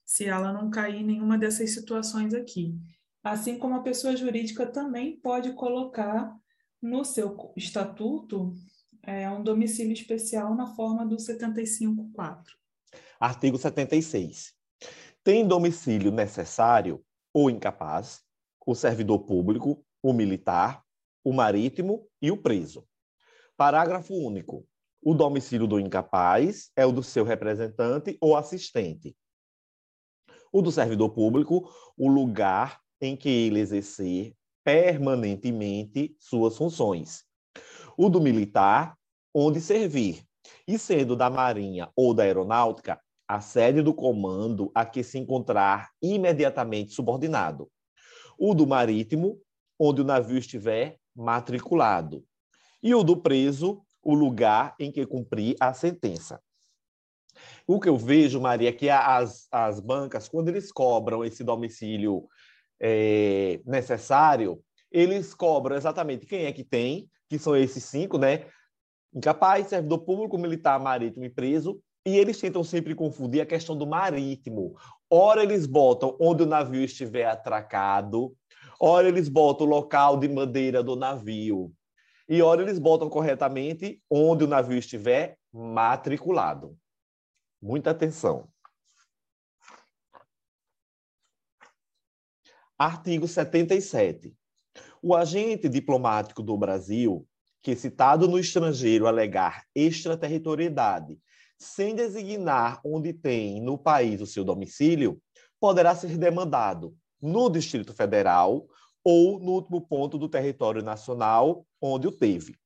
se 0.10 0.26
ela 0.26 0.52
não 0.52 0.72
cair 0.72 1.02
em 1.02 1.06
nenhuma 1.06 1.38
dessas 1.38 1.72
situações 1.72 2.34
aqui. 2.34 2.76
Assim 3.24 3.60
como 3.60 3.76
a 3.76 3.84
pessoa 3.84 4.18
jurídica 4.18 4.66
também 4.66 5.20
pode 5.20 5.54
colocar 5.54 6.36
no 6.82 7.06
seu 7.06 7.54
estatuto 7.56 8.56
é, 9.04 9.30
um 9.30 9.44
domicílio 9.44 9.94
especial 9.94 10.56
na 10.56 10.66
forma 10.66 11.06
do 11.06 11.16
75.4. 11.16 12.44
Artigo 13.20 13.56
76. 13.60 14.52
Tem 15.24 15.48
domicílio 15.48 16.12
necessário 16.12 17.06
ou 17.32 17.48
incapaz 17.48 18.24
o 18.66 18.74
servidor 18.74 19.20
público, 19.20 19.86
o 20.02 20.12
militar, 20.12 20.84
o 21.24 21.32
marítimo 21.32 22.08
e 22.20 22.32
o 22.32 22.38
preso. 22.38 22.84
Parágrafo 23.56 24.16
único. 24.16 24.68
O 25.04 25.14
domicílio 25.14 25.68
do 25.68 25.80
incapaz 25.80 26.72
é 26.76 26.84
o 26.84 26.92
do 26.92 27.04
seu 27.04 27.24
representante 27.24 28.18
ou 28.20 28.36
assistente, 28.36 29.16
o 30.52 30.62
do 30.62 30.72
servidor 30.72 31.10
público, 31.10 31.70
o 31.98 32.08
lugar 32.08 32.80
em 33.02 33.16
que 33.16 33.30
ele 33.30 33.60
exercer 33.60 34.34
permanentemente 34.64 36.16
suas 36.20 36.58
funções. 36.58 37.24
O 37.98 38.10
do 38.10 38.22
militar, 38.22 38.96
onde 39.34 39.60
servir. 39.62 40.24
E 40.68 40.78
sendo 40.78 41.16
da 41.16 41.30
Marinha 41.30 41.90
ou 41.96 42.14
da 42.14 42.24
Aeronáutica, 42.24 43.00
a 43.28 43.40
sede 43.40 43.82
do 43.82 43.94
comando 43.94 44.72
a 44.74 44.86
que 44.86 45.04
se 45.04 45.20
encontrar 45.20 45.90
imediatamente 46.02 46.94
subordinado. 46.94 47.70
O 48.38 48.54
do 48.56 48.66
marítimo, 48.66 49.40
onde 49.80 50.02
o 50.02 50.06
navio 50.06 50.38
estiver 50.38 50.98
matriculado. 51.16 52.24
E 52.82 52.96
o 52.96 53.04
do 53.04 53.18
preso, 53.18 53.82
o 54.02 54.14
lugar 54.14 54.76
em 54.80 54.92
que 54.92 55.06
cumprir 55.06 55.56
a 55.60 55.74
sentença. 55.74 56.42
O 57.68 57.80
que 57.80 57.90
eu 57.90 57.98
vejo, 57.98 58.42
Maria, 58.42 58.70
é 58.70 58.74
que 58.74 58.90
as, 58.90 59.48
as 59.52 59.80
bancas, 59.80 60.28
quando 60.28 60.50
eles 60.50 60.72
cobram 60.72 61.24
esse 61.24 61.44
domicílio 61.44 62.28
é, 62.82 63.60
necessário, 63.66 64.60
eles 64.92 65.34
cobram 65.34 65.76
exatamente 65.76 66.26
quem 66.26 66.46
é 66.46 66.52
que 66.52 66.64
tem, 66.64 67.10
que 67.30 67.38
são 67.38 67.56
esses 67.56 67.84
cinco, 67.84 68.18
né? 68.18 68.46
Incapaz, 69.14 69.68
servidor 69.68 70.00
público, 70.00 70.38
militar, 70.38 70.80
marítimo 70.80 71.26
e 71.26 71.30
preso, 71.30 71.80
e 72.06 72.18
eles 72.18 72.40
tentam 72.40 72.64
sempre 72.64 72.96
confundir 72.96 73.42
a 73.42 73.46
questão 73.46 73.78
do 73.78 73.86
marítimo. 73.86 74.76
Ora, 75.10 75.44
eles 75.44 75.66
botam 75.68 76.16
onde 76.20 76.44
o 76.44 76.48
navio 76.48 76.84
estiver 76.84 77.26
atracado, 77.26 78.34
ora, 78.80 79.08
eles 79.08 79.30
botam 79.30 79.68
o 79.68 79.70
local 79.70 80.18
de 80.18 80.28
madeira 80.28 80.82
do 80.82 80.96
navio, 80.96 81.72
e 82.28 82.44
ora, 82.44 82.62
eles 82.62 82.78
botam 82.78 83.10
corretamente 83.10 84.00
onde 84.08 84.44
o 84.44 84.48
navio 84.48 84.78
estiver 84.78 85.36
matriculado. 85.52 86.78
Muita 87.62 87.92
atenção. 87.92 88.48
Artigo 92.78 93.28
77. 93.28 94.34
O 95.02 95.14
agente 95.14 95.68
diplomático 95.68 96.42
do 96.42 96.58
Brasil, 96.58 97.28
que 97.62 97.76
citado 97.76 98.28
no 98.28 98.40
estrangeiro 98.40 99.06
alegar 99.06 99.66
extraterritorialidade, 99.76 101.20
sem 101.58 101.94
designar 101.94 102.80
onde 102.86 103.12
tem 103.12 103.62
no 103.62 103.78
país 103.78 104.22
o 104.22 104.26
seu 104.26 104.46
domicílio, 104.46 105.22
poderá 105.60 105.94
ser 105.94 106.18
demandado 106.18 106.96
no 107.22 107.50
Distrito 107.50 107.94
Federal 107.94 108.66
ou 109.04 109.40
no 109.40 109.52
último 109.52 109.86
ponto 109.86 110.18
do 110.18 110.30
território 110.30 110.82
nacional 110.82 111.66
onde 111.82 112.08
o 112.08 112.12
teve. 112.14 112.58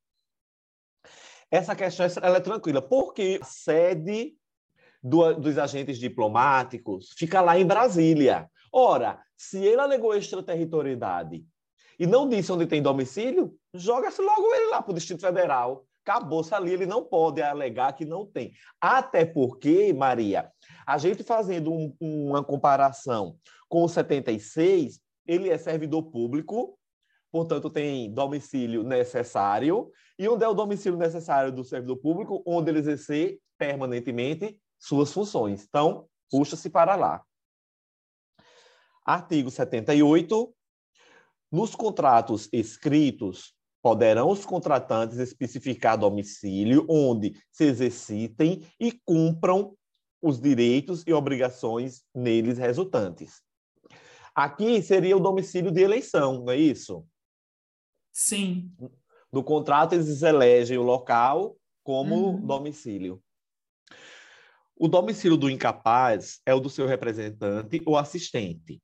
Essa 1.50 1.76
questão 1.76 2.06
é 2.06 2.40
tranquila, 2.40 2.82
porque 2.82 3.40
a 3.42 3.46
sede 3.46 4.36
do, 5.04 5.34
dos 5.34 5.58
agentes 5.58 6.00
diplomáticos 6.00 7.14
fica 7.18 7.42
lá 7.42 7.60
em 7.60 7.66
Brasília. 7.66 8.50
Ora, 8.72 9.20
se 9.36 9.64
ele 9.64 9.82
alegou 9.82 10.16
extraterritorialidade 10.16 11.46
e 12.00 12.08
não 12.08 12.28
disse 12.28 12.52
onde 12.52 12.66
tem 12.66 12.82
domicílio, 12.82 13.54
joga-se 13.74 14.22
logo 14.22 14.54
ele 14.56 14.68
lá 14.68 14.82
para 14.82 14.92
o 14.92 14.96
Distrito 14.96 15.22
Federal. 15.22 15.86
Acabou-se 16.06 16.54
ali, 16.54 16.72
ele 16.72 16.86
não 16.86 17.04
pode 17.04 17.42
alegar 17.42 17.94
que 17.94 18.04
não 18.06 18.26
tem. 18.26 18.54
Até 18.80 19.26
porque, 19.26 19.94
Maria, 19.94 20.50
a 20.86 20.98
gente 20.98 21.24
fazendo 21.24 21.72
um, 21.72 21.96
uma 22.02 22.44
comparação 22.44 23.38
com 23.70 23.84
o 23.84 23.90
76, 23.90 25.00
ele 25.26 25.50
é 25.50 25.58
servidor 25.58 26.04
público, 26.04 26.78
portanto, 27.32 27.70
tem 27.70 28.14
domicílio 28.14 28.84
necessário. 28.84 29.90
E 30.20 30.28
onde 30.28 30.44
é 30.44 30.48
o 30.48 30.54
domicílio 30.54 30.98
necessário 30.98 31.52
do 31.52 31.64
servidor 31.64 31.98
público? 31.98 32.44
Onde 32.46 32.70
ele 32.70 32.80
exercer 32.80 33.40
permanentemente 33.58 34.60
suas 34.84 35.14
funções. 35.14 35.64
Então, 35.64 36.08
puxa-se 36.30 36.70
para 36.70 36.96
lá. 36.96 37.24
Artigo 39.06 39.50
78. 39.50 40.54
Nos 41.50 41.74
contratos 41.74 42.50
escritos, 42.52 43.56
poderão 43.82 44.30
os 44.30 44.46
contratantes 44.46 45.20
especificar 45.20 45.98
domicílio 45.98 46.86
onde 46.90 47.34
se 47.52 47.66
exercitem 47.66 48.68
e 48.80 48.92
cumpram 49.06 49.76
os 50.22 50.40
direitos 50.40 51.04
e 51.08 51.14
obrigações 51.14 52.04
neles 52.14 52.58
resultantes. 52.58 53.42
Aqui 54.36 54.82
seria 54.82 55.16
o 55.16 55.20
domicílio 55.20 55.72
de 55.72 55.82
eleição, 55.82 56.44
não 56.44 56.52
é 56.52 56.58
isso? 56.58 57.06
Sim. 58.12 58.72
No 59.32 59.44
contrato, 59.44 59.94
eles 59.94 60.22
elegem 60.24 60.78
o 60.78 60.84
local 60.84 61.56
como 61.84 62.16
uhum. 62.16 62.46
domicílio. 62.46 63.23
O 64.76 64.88
domicílio 64.88 65.38
do 65.38 65.50
incapaz 65.50 66.40
é 66.46 66.54
o 66.54 66.60
do 66.60 66.70
seu 66.70 66.88
representante 66.88 67.82
ou 67.86 67.98
assistente. 67.98 68.82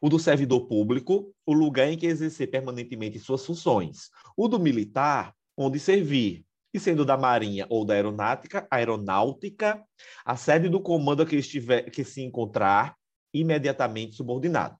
O 0.00 0.08
do 0.08 0.18
servidor 0.18 0.66
público, 0.66 1.34
o 1.46 1.52
lugar 1.52 1.90
em 1.90 1.96
que 1.96 2.06
exercer 2.06 2.50
permanentemente 2.50 3.18
suas 3.18 3.44
funções. 3.44 4.10
O 4.36 4.48
do 4.48 4.58
militar, 4.58 5.34
onde 5.56 5.78
servir. 5.78 6.44
E 6.72 6.78
sendo 6.78 7.04
da 7.04 7.16
Marinha 7.16 7.66
ou 7.68 7.84
da 7.84 7.94
Aeronáutica, 7.94 8.66
aeronáutica, 8.70 9.82
a 10.24 10.36
sede 10.36 10.68
do 10.68 10.80
comando 10.80 11.22
a 11.22 11.26
que, 11.26 11.36
estiver, 11.36 11.90
que 11.90 12.04
se 12.04 12.22
encontrar 12.22 12.94
imediatamente 13.34 14.16
subordinado. 14.16 14.76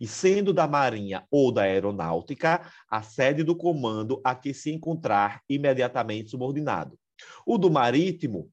E 0.00 0.06
sendo 0.06 0.52
da 0.52 0.66
Marinha 0.66 1.26
ou 1.30 1.52
da 1.52 1.62
Aeronáutica, 1.62 2.70
a 2.88 3.02
sede 3.02 3.42
do 3.42 3.56
comando 3.56 4.20
a 4.24 4.34
que 4.34 4.54
se 4.54 4.70
encontrar 4.70 5.42
imediatamente 5.48 6.30
subordinado. 6.30 6.98
O 7.44 7.58
do 7.58 7.70
Marítimo, 7.70 8.50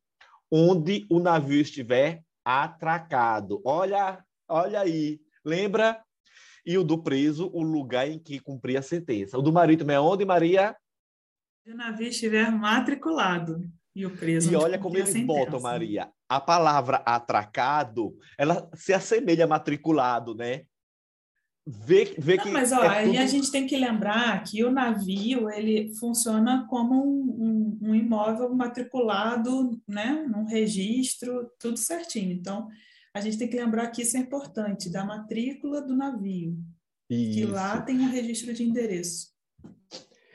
onde 0.56 1.08
o 1.10 1.20
navio 1.20 1.60
estiver 1.60 2.22
atracado. 2.46 3.60
Olha, 3.66 4.24
olha 4.48 4.82
aí, 4.82 5.20
lembra? 5.44 6.00
E 6.63 6.78
o 6.78 6.84
do 6.84 7.02
preso, 7.02 7.50
o 7.52 7.63
lugar 7.63 8.08
em 8.08 8.20
que 8.20 8.39
cumpria 8.39 8.78
a 8.78 8.84
sentença. 8.84 9.36
O 9.36 9.42
do 9.42 9.52
marítimo 9.52 9.92
é 9.92 10.00
onde, 10.00 10.24
Maria? 10.24 10.76
O 11.66 11.74
navio 11.74 12.08
estiver 12.08 12.52
matriculado 12.52 13.68
e 13.96 14.06
o 14.06 14.16
preso. 14.16 14.52
E 14.52 14.56
olha 14.56 14.78
como 14.78 14.96
eles 14.96 15.16
botam, 15.26 15.60
Maria. 15.60 16.12
A 16.30 16.39
palavra 16.39 16.98
atracado, 16.98 18.16
ela 18.38 18.70
se 18.76 18.94
assemelha 18.94 19.46
a 19.46 19.48
matriculado, 19.48 20.36
né? 20.36 20.66
Vê 21.65 22.13
Não, 22.36 22.43
que 22.43 22.52
mas 22.52 22.73
ó, 22.73 22.84
é 22.84 22.88
aí 22.89 23.08
tudo... 23.08 23.19
a 23.19 23.26
gente 23.26 23.49
tem 23.49 23.65
que 23.65 23.78
lembrar 23.78 24.43
que 24.43 24.65
o 24.65 24.71
navio 24.71 25.49
ele 25.49 25.95
funciona 25.95 26.67
como 26.69 27.02
um, 27.02 27.80
um, 27.82 27.89
um, 27.89 27.95
imóvel 27.95 28.54
matriculado, 28.54 29.82
né, 29.88 30.26
num 30.28 30.43
registro, 30.43 31.49
tudo 31.58 31.78
certinho. 31.78 32.34
Então 32.34 32.67
a 33.13 33.21
gente 33.21 33.38
tem 33.38 33.47
que 33.47 33.56
lembrar 33.56 33.88
que 33.91 34.02
isso 34.02 34.17
é 34.17 34.19
importante 34.19 34.89
da 34.89 35.06
matrícula 35.06 35.82
do 35.82 35.95
navio, 35.95 36.58
isso. 37.10 37.39
que 37.39 37.45
lá 37.45 37.80
tem 37.82 37.97
um 37.97 38.10
registro 38.10 38.54
de 38.54 38.63
endereço. 38.63 39.32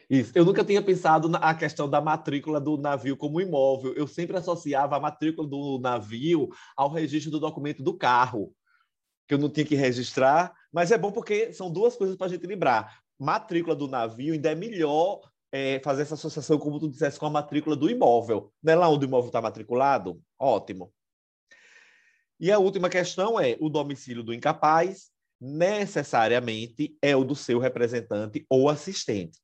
Isso. 0.08 0.32
Eu 0.34 0.46
nunca 0.46 0.64
tinha 0.64 0.80
pensado 0.80 1.28
na 1.28 1.54
questão 1.54 1.90
da 1.90 2.00
matrícula 2.00 2.58
do 2.58 2.78
navio 2.78 3.14
como 3.14 3.42
imóvel. 3.42 3.92
Eu 3.92 4.06
sempre 4.06 4.38
associava 4.38 4.96
a 4.96 5.00
matrícula 5.00 5.46
do 5.46 5.78
navio 5.78 6.48
ao 6.74 6.90
registro 6.90 7.30
do 7.30 7.38
documento 7.38 7.82
do 7.82 7.92
carro 7.92 8.54
que 9.28 9.34
eu 9.34 9.38
não 9.38 9.50
tinha 9.50 9.66
que 9.66 9.74
registrar, 9.74 10.54
mas 10.72 10.90
é 10.90 10.98
bom 10.98 11.10
porque 11.10 11.52
são 11.52 11.70
duas 11.70 11.96
coisas 11.96 12.16
para 12.16 12.26
a 12.26 12.30
gente 12.30 12.46
lembrar. 12.46 13.00
Matrícula 13.18 13.74
do 13.74 13.88
navio 13.88 14.34
ainda 14.34 14.50
é 14.50 14.54
melhor 14.54 15.20
é, 15.50 15.80
fazer 15.80 16.02
essa 16.02 16.14
associação, 16.14 16.58
como 16.58 16.78
tu 16.78 16.88
disseste, 16.88 17.18
com 17.18 17.26
a 17.26 17.30
matrícula 17.30 17.74
do 17.74 17.90
imóvel. 17.90 18.52
Não 18.62 18.72
é 18.72 18.76
lá 18.76 18.88
onde 18.88 19.06
o 19.06 19.08
imóvel 19.08 19.28
está 19.28 19.40
matriculado? 19.40 20.20
Ótimo. 20.38 20.92
E 22.38 22.52
a 22.52 22.58
última 22.58 22.88
questão 22.88 23.40
é: 23.40 23.56
o 23.60 23.68
domicílio 23.68 24.22
do 24.22 24.32
incapaz 24.32 25.10
necessariamente 25.40 26.96
é 27.00 27.14
o 27.16 27.24
do 27.24 27.34
seu 27.34 27.58
representante 27.58 28.44
ou 28.48 28.68
assistente. 28.68 29.38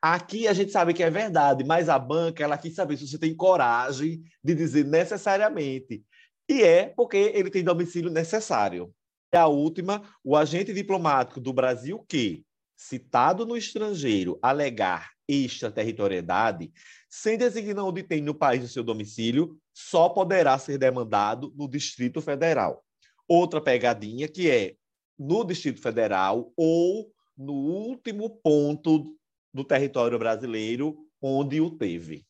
Aqui 0.00 0.46
a 0.46 0.52
gente 0.52 0.70
sabe 0.70 0.94
que 0.94 1.02
é 1.02 1.10
verdade, 1.10 1.64
mas 1.64 1.88
a 1.88 1.98
banca 1.98 2.42
ela 2.42 2.58
quis 2.58 2.74
saber 2.74 2.96
se 2.96 3.06
você 3.06 3.18
tem 3.18 3.34
coragem 3.34 4.22
de 4.42 4.54
dizer 4.54 4.84
necessariamente. 4.84 6.02
E 6.48 6.62
é 6.62 6.86
porque 6.96 7.16
ele 7.34 7.50
tem 7.50 7.62
domicílio 7.62 8.10
necessário. 8.10 8.92
A 9.32 9.46
última, 9.46 10.02
o 10.24 10.36
agente 10.36 10.72
diplomático 10.72 11.40
do 11.40 11.52
Brasil 11.52 12.04
que, 12.08 12.44
citado 12.76 13.44
no 13.44 13.56
estrangeiro, 13.56 14.38
alegar 14.40 15.10
extraterritorialidade, 15.28 16.72
sem 17.10 17.36
designar 17.36 17.84
onde 17.84 18.02
tem 18.02 18.22
no 18.22 18.34
país 18.34 18.64
o 18.64 18.68
seu 18.68 18.82
domicílio, 18.82 19.58
só 19.74 20.08
poderá 20.08 20.58
ser 20.58 20.78
demandado 20.78 21.52
no 21.54 21.68
Distrito 21.68 22.22
Federal. 22.22 22.82
Outra 23.28 23.60
pegadinha 23.60 24.26
que 24.26 24.50
é 24.50 24.74
no 25.18 25.44
Distrito 25.44 25.82
Federal 25.82 26.50
ou 26.56 27.12
no 27.36 27.52
último 27.52 28.30
ponto 28.42 29.14
do 29.52 29.64
território 29.64 30.18
brasileiro 30.18 30.96
onde 31.20 31.60
o 31.60 31.70
teve. 31.70 32.27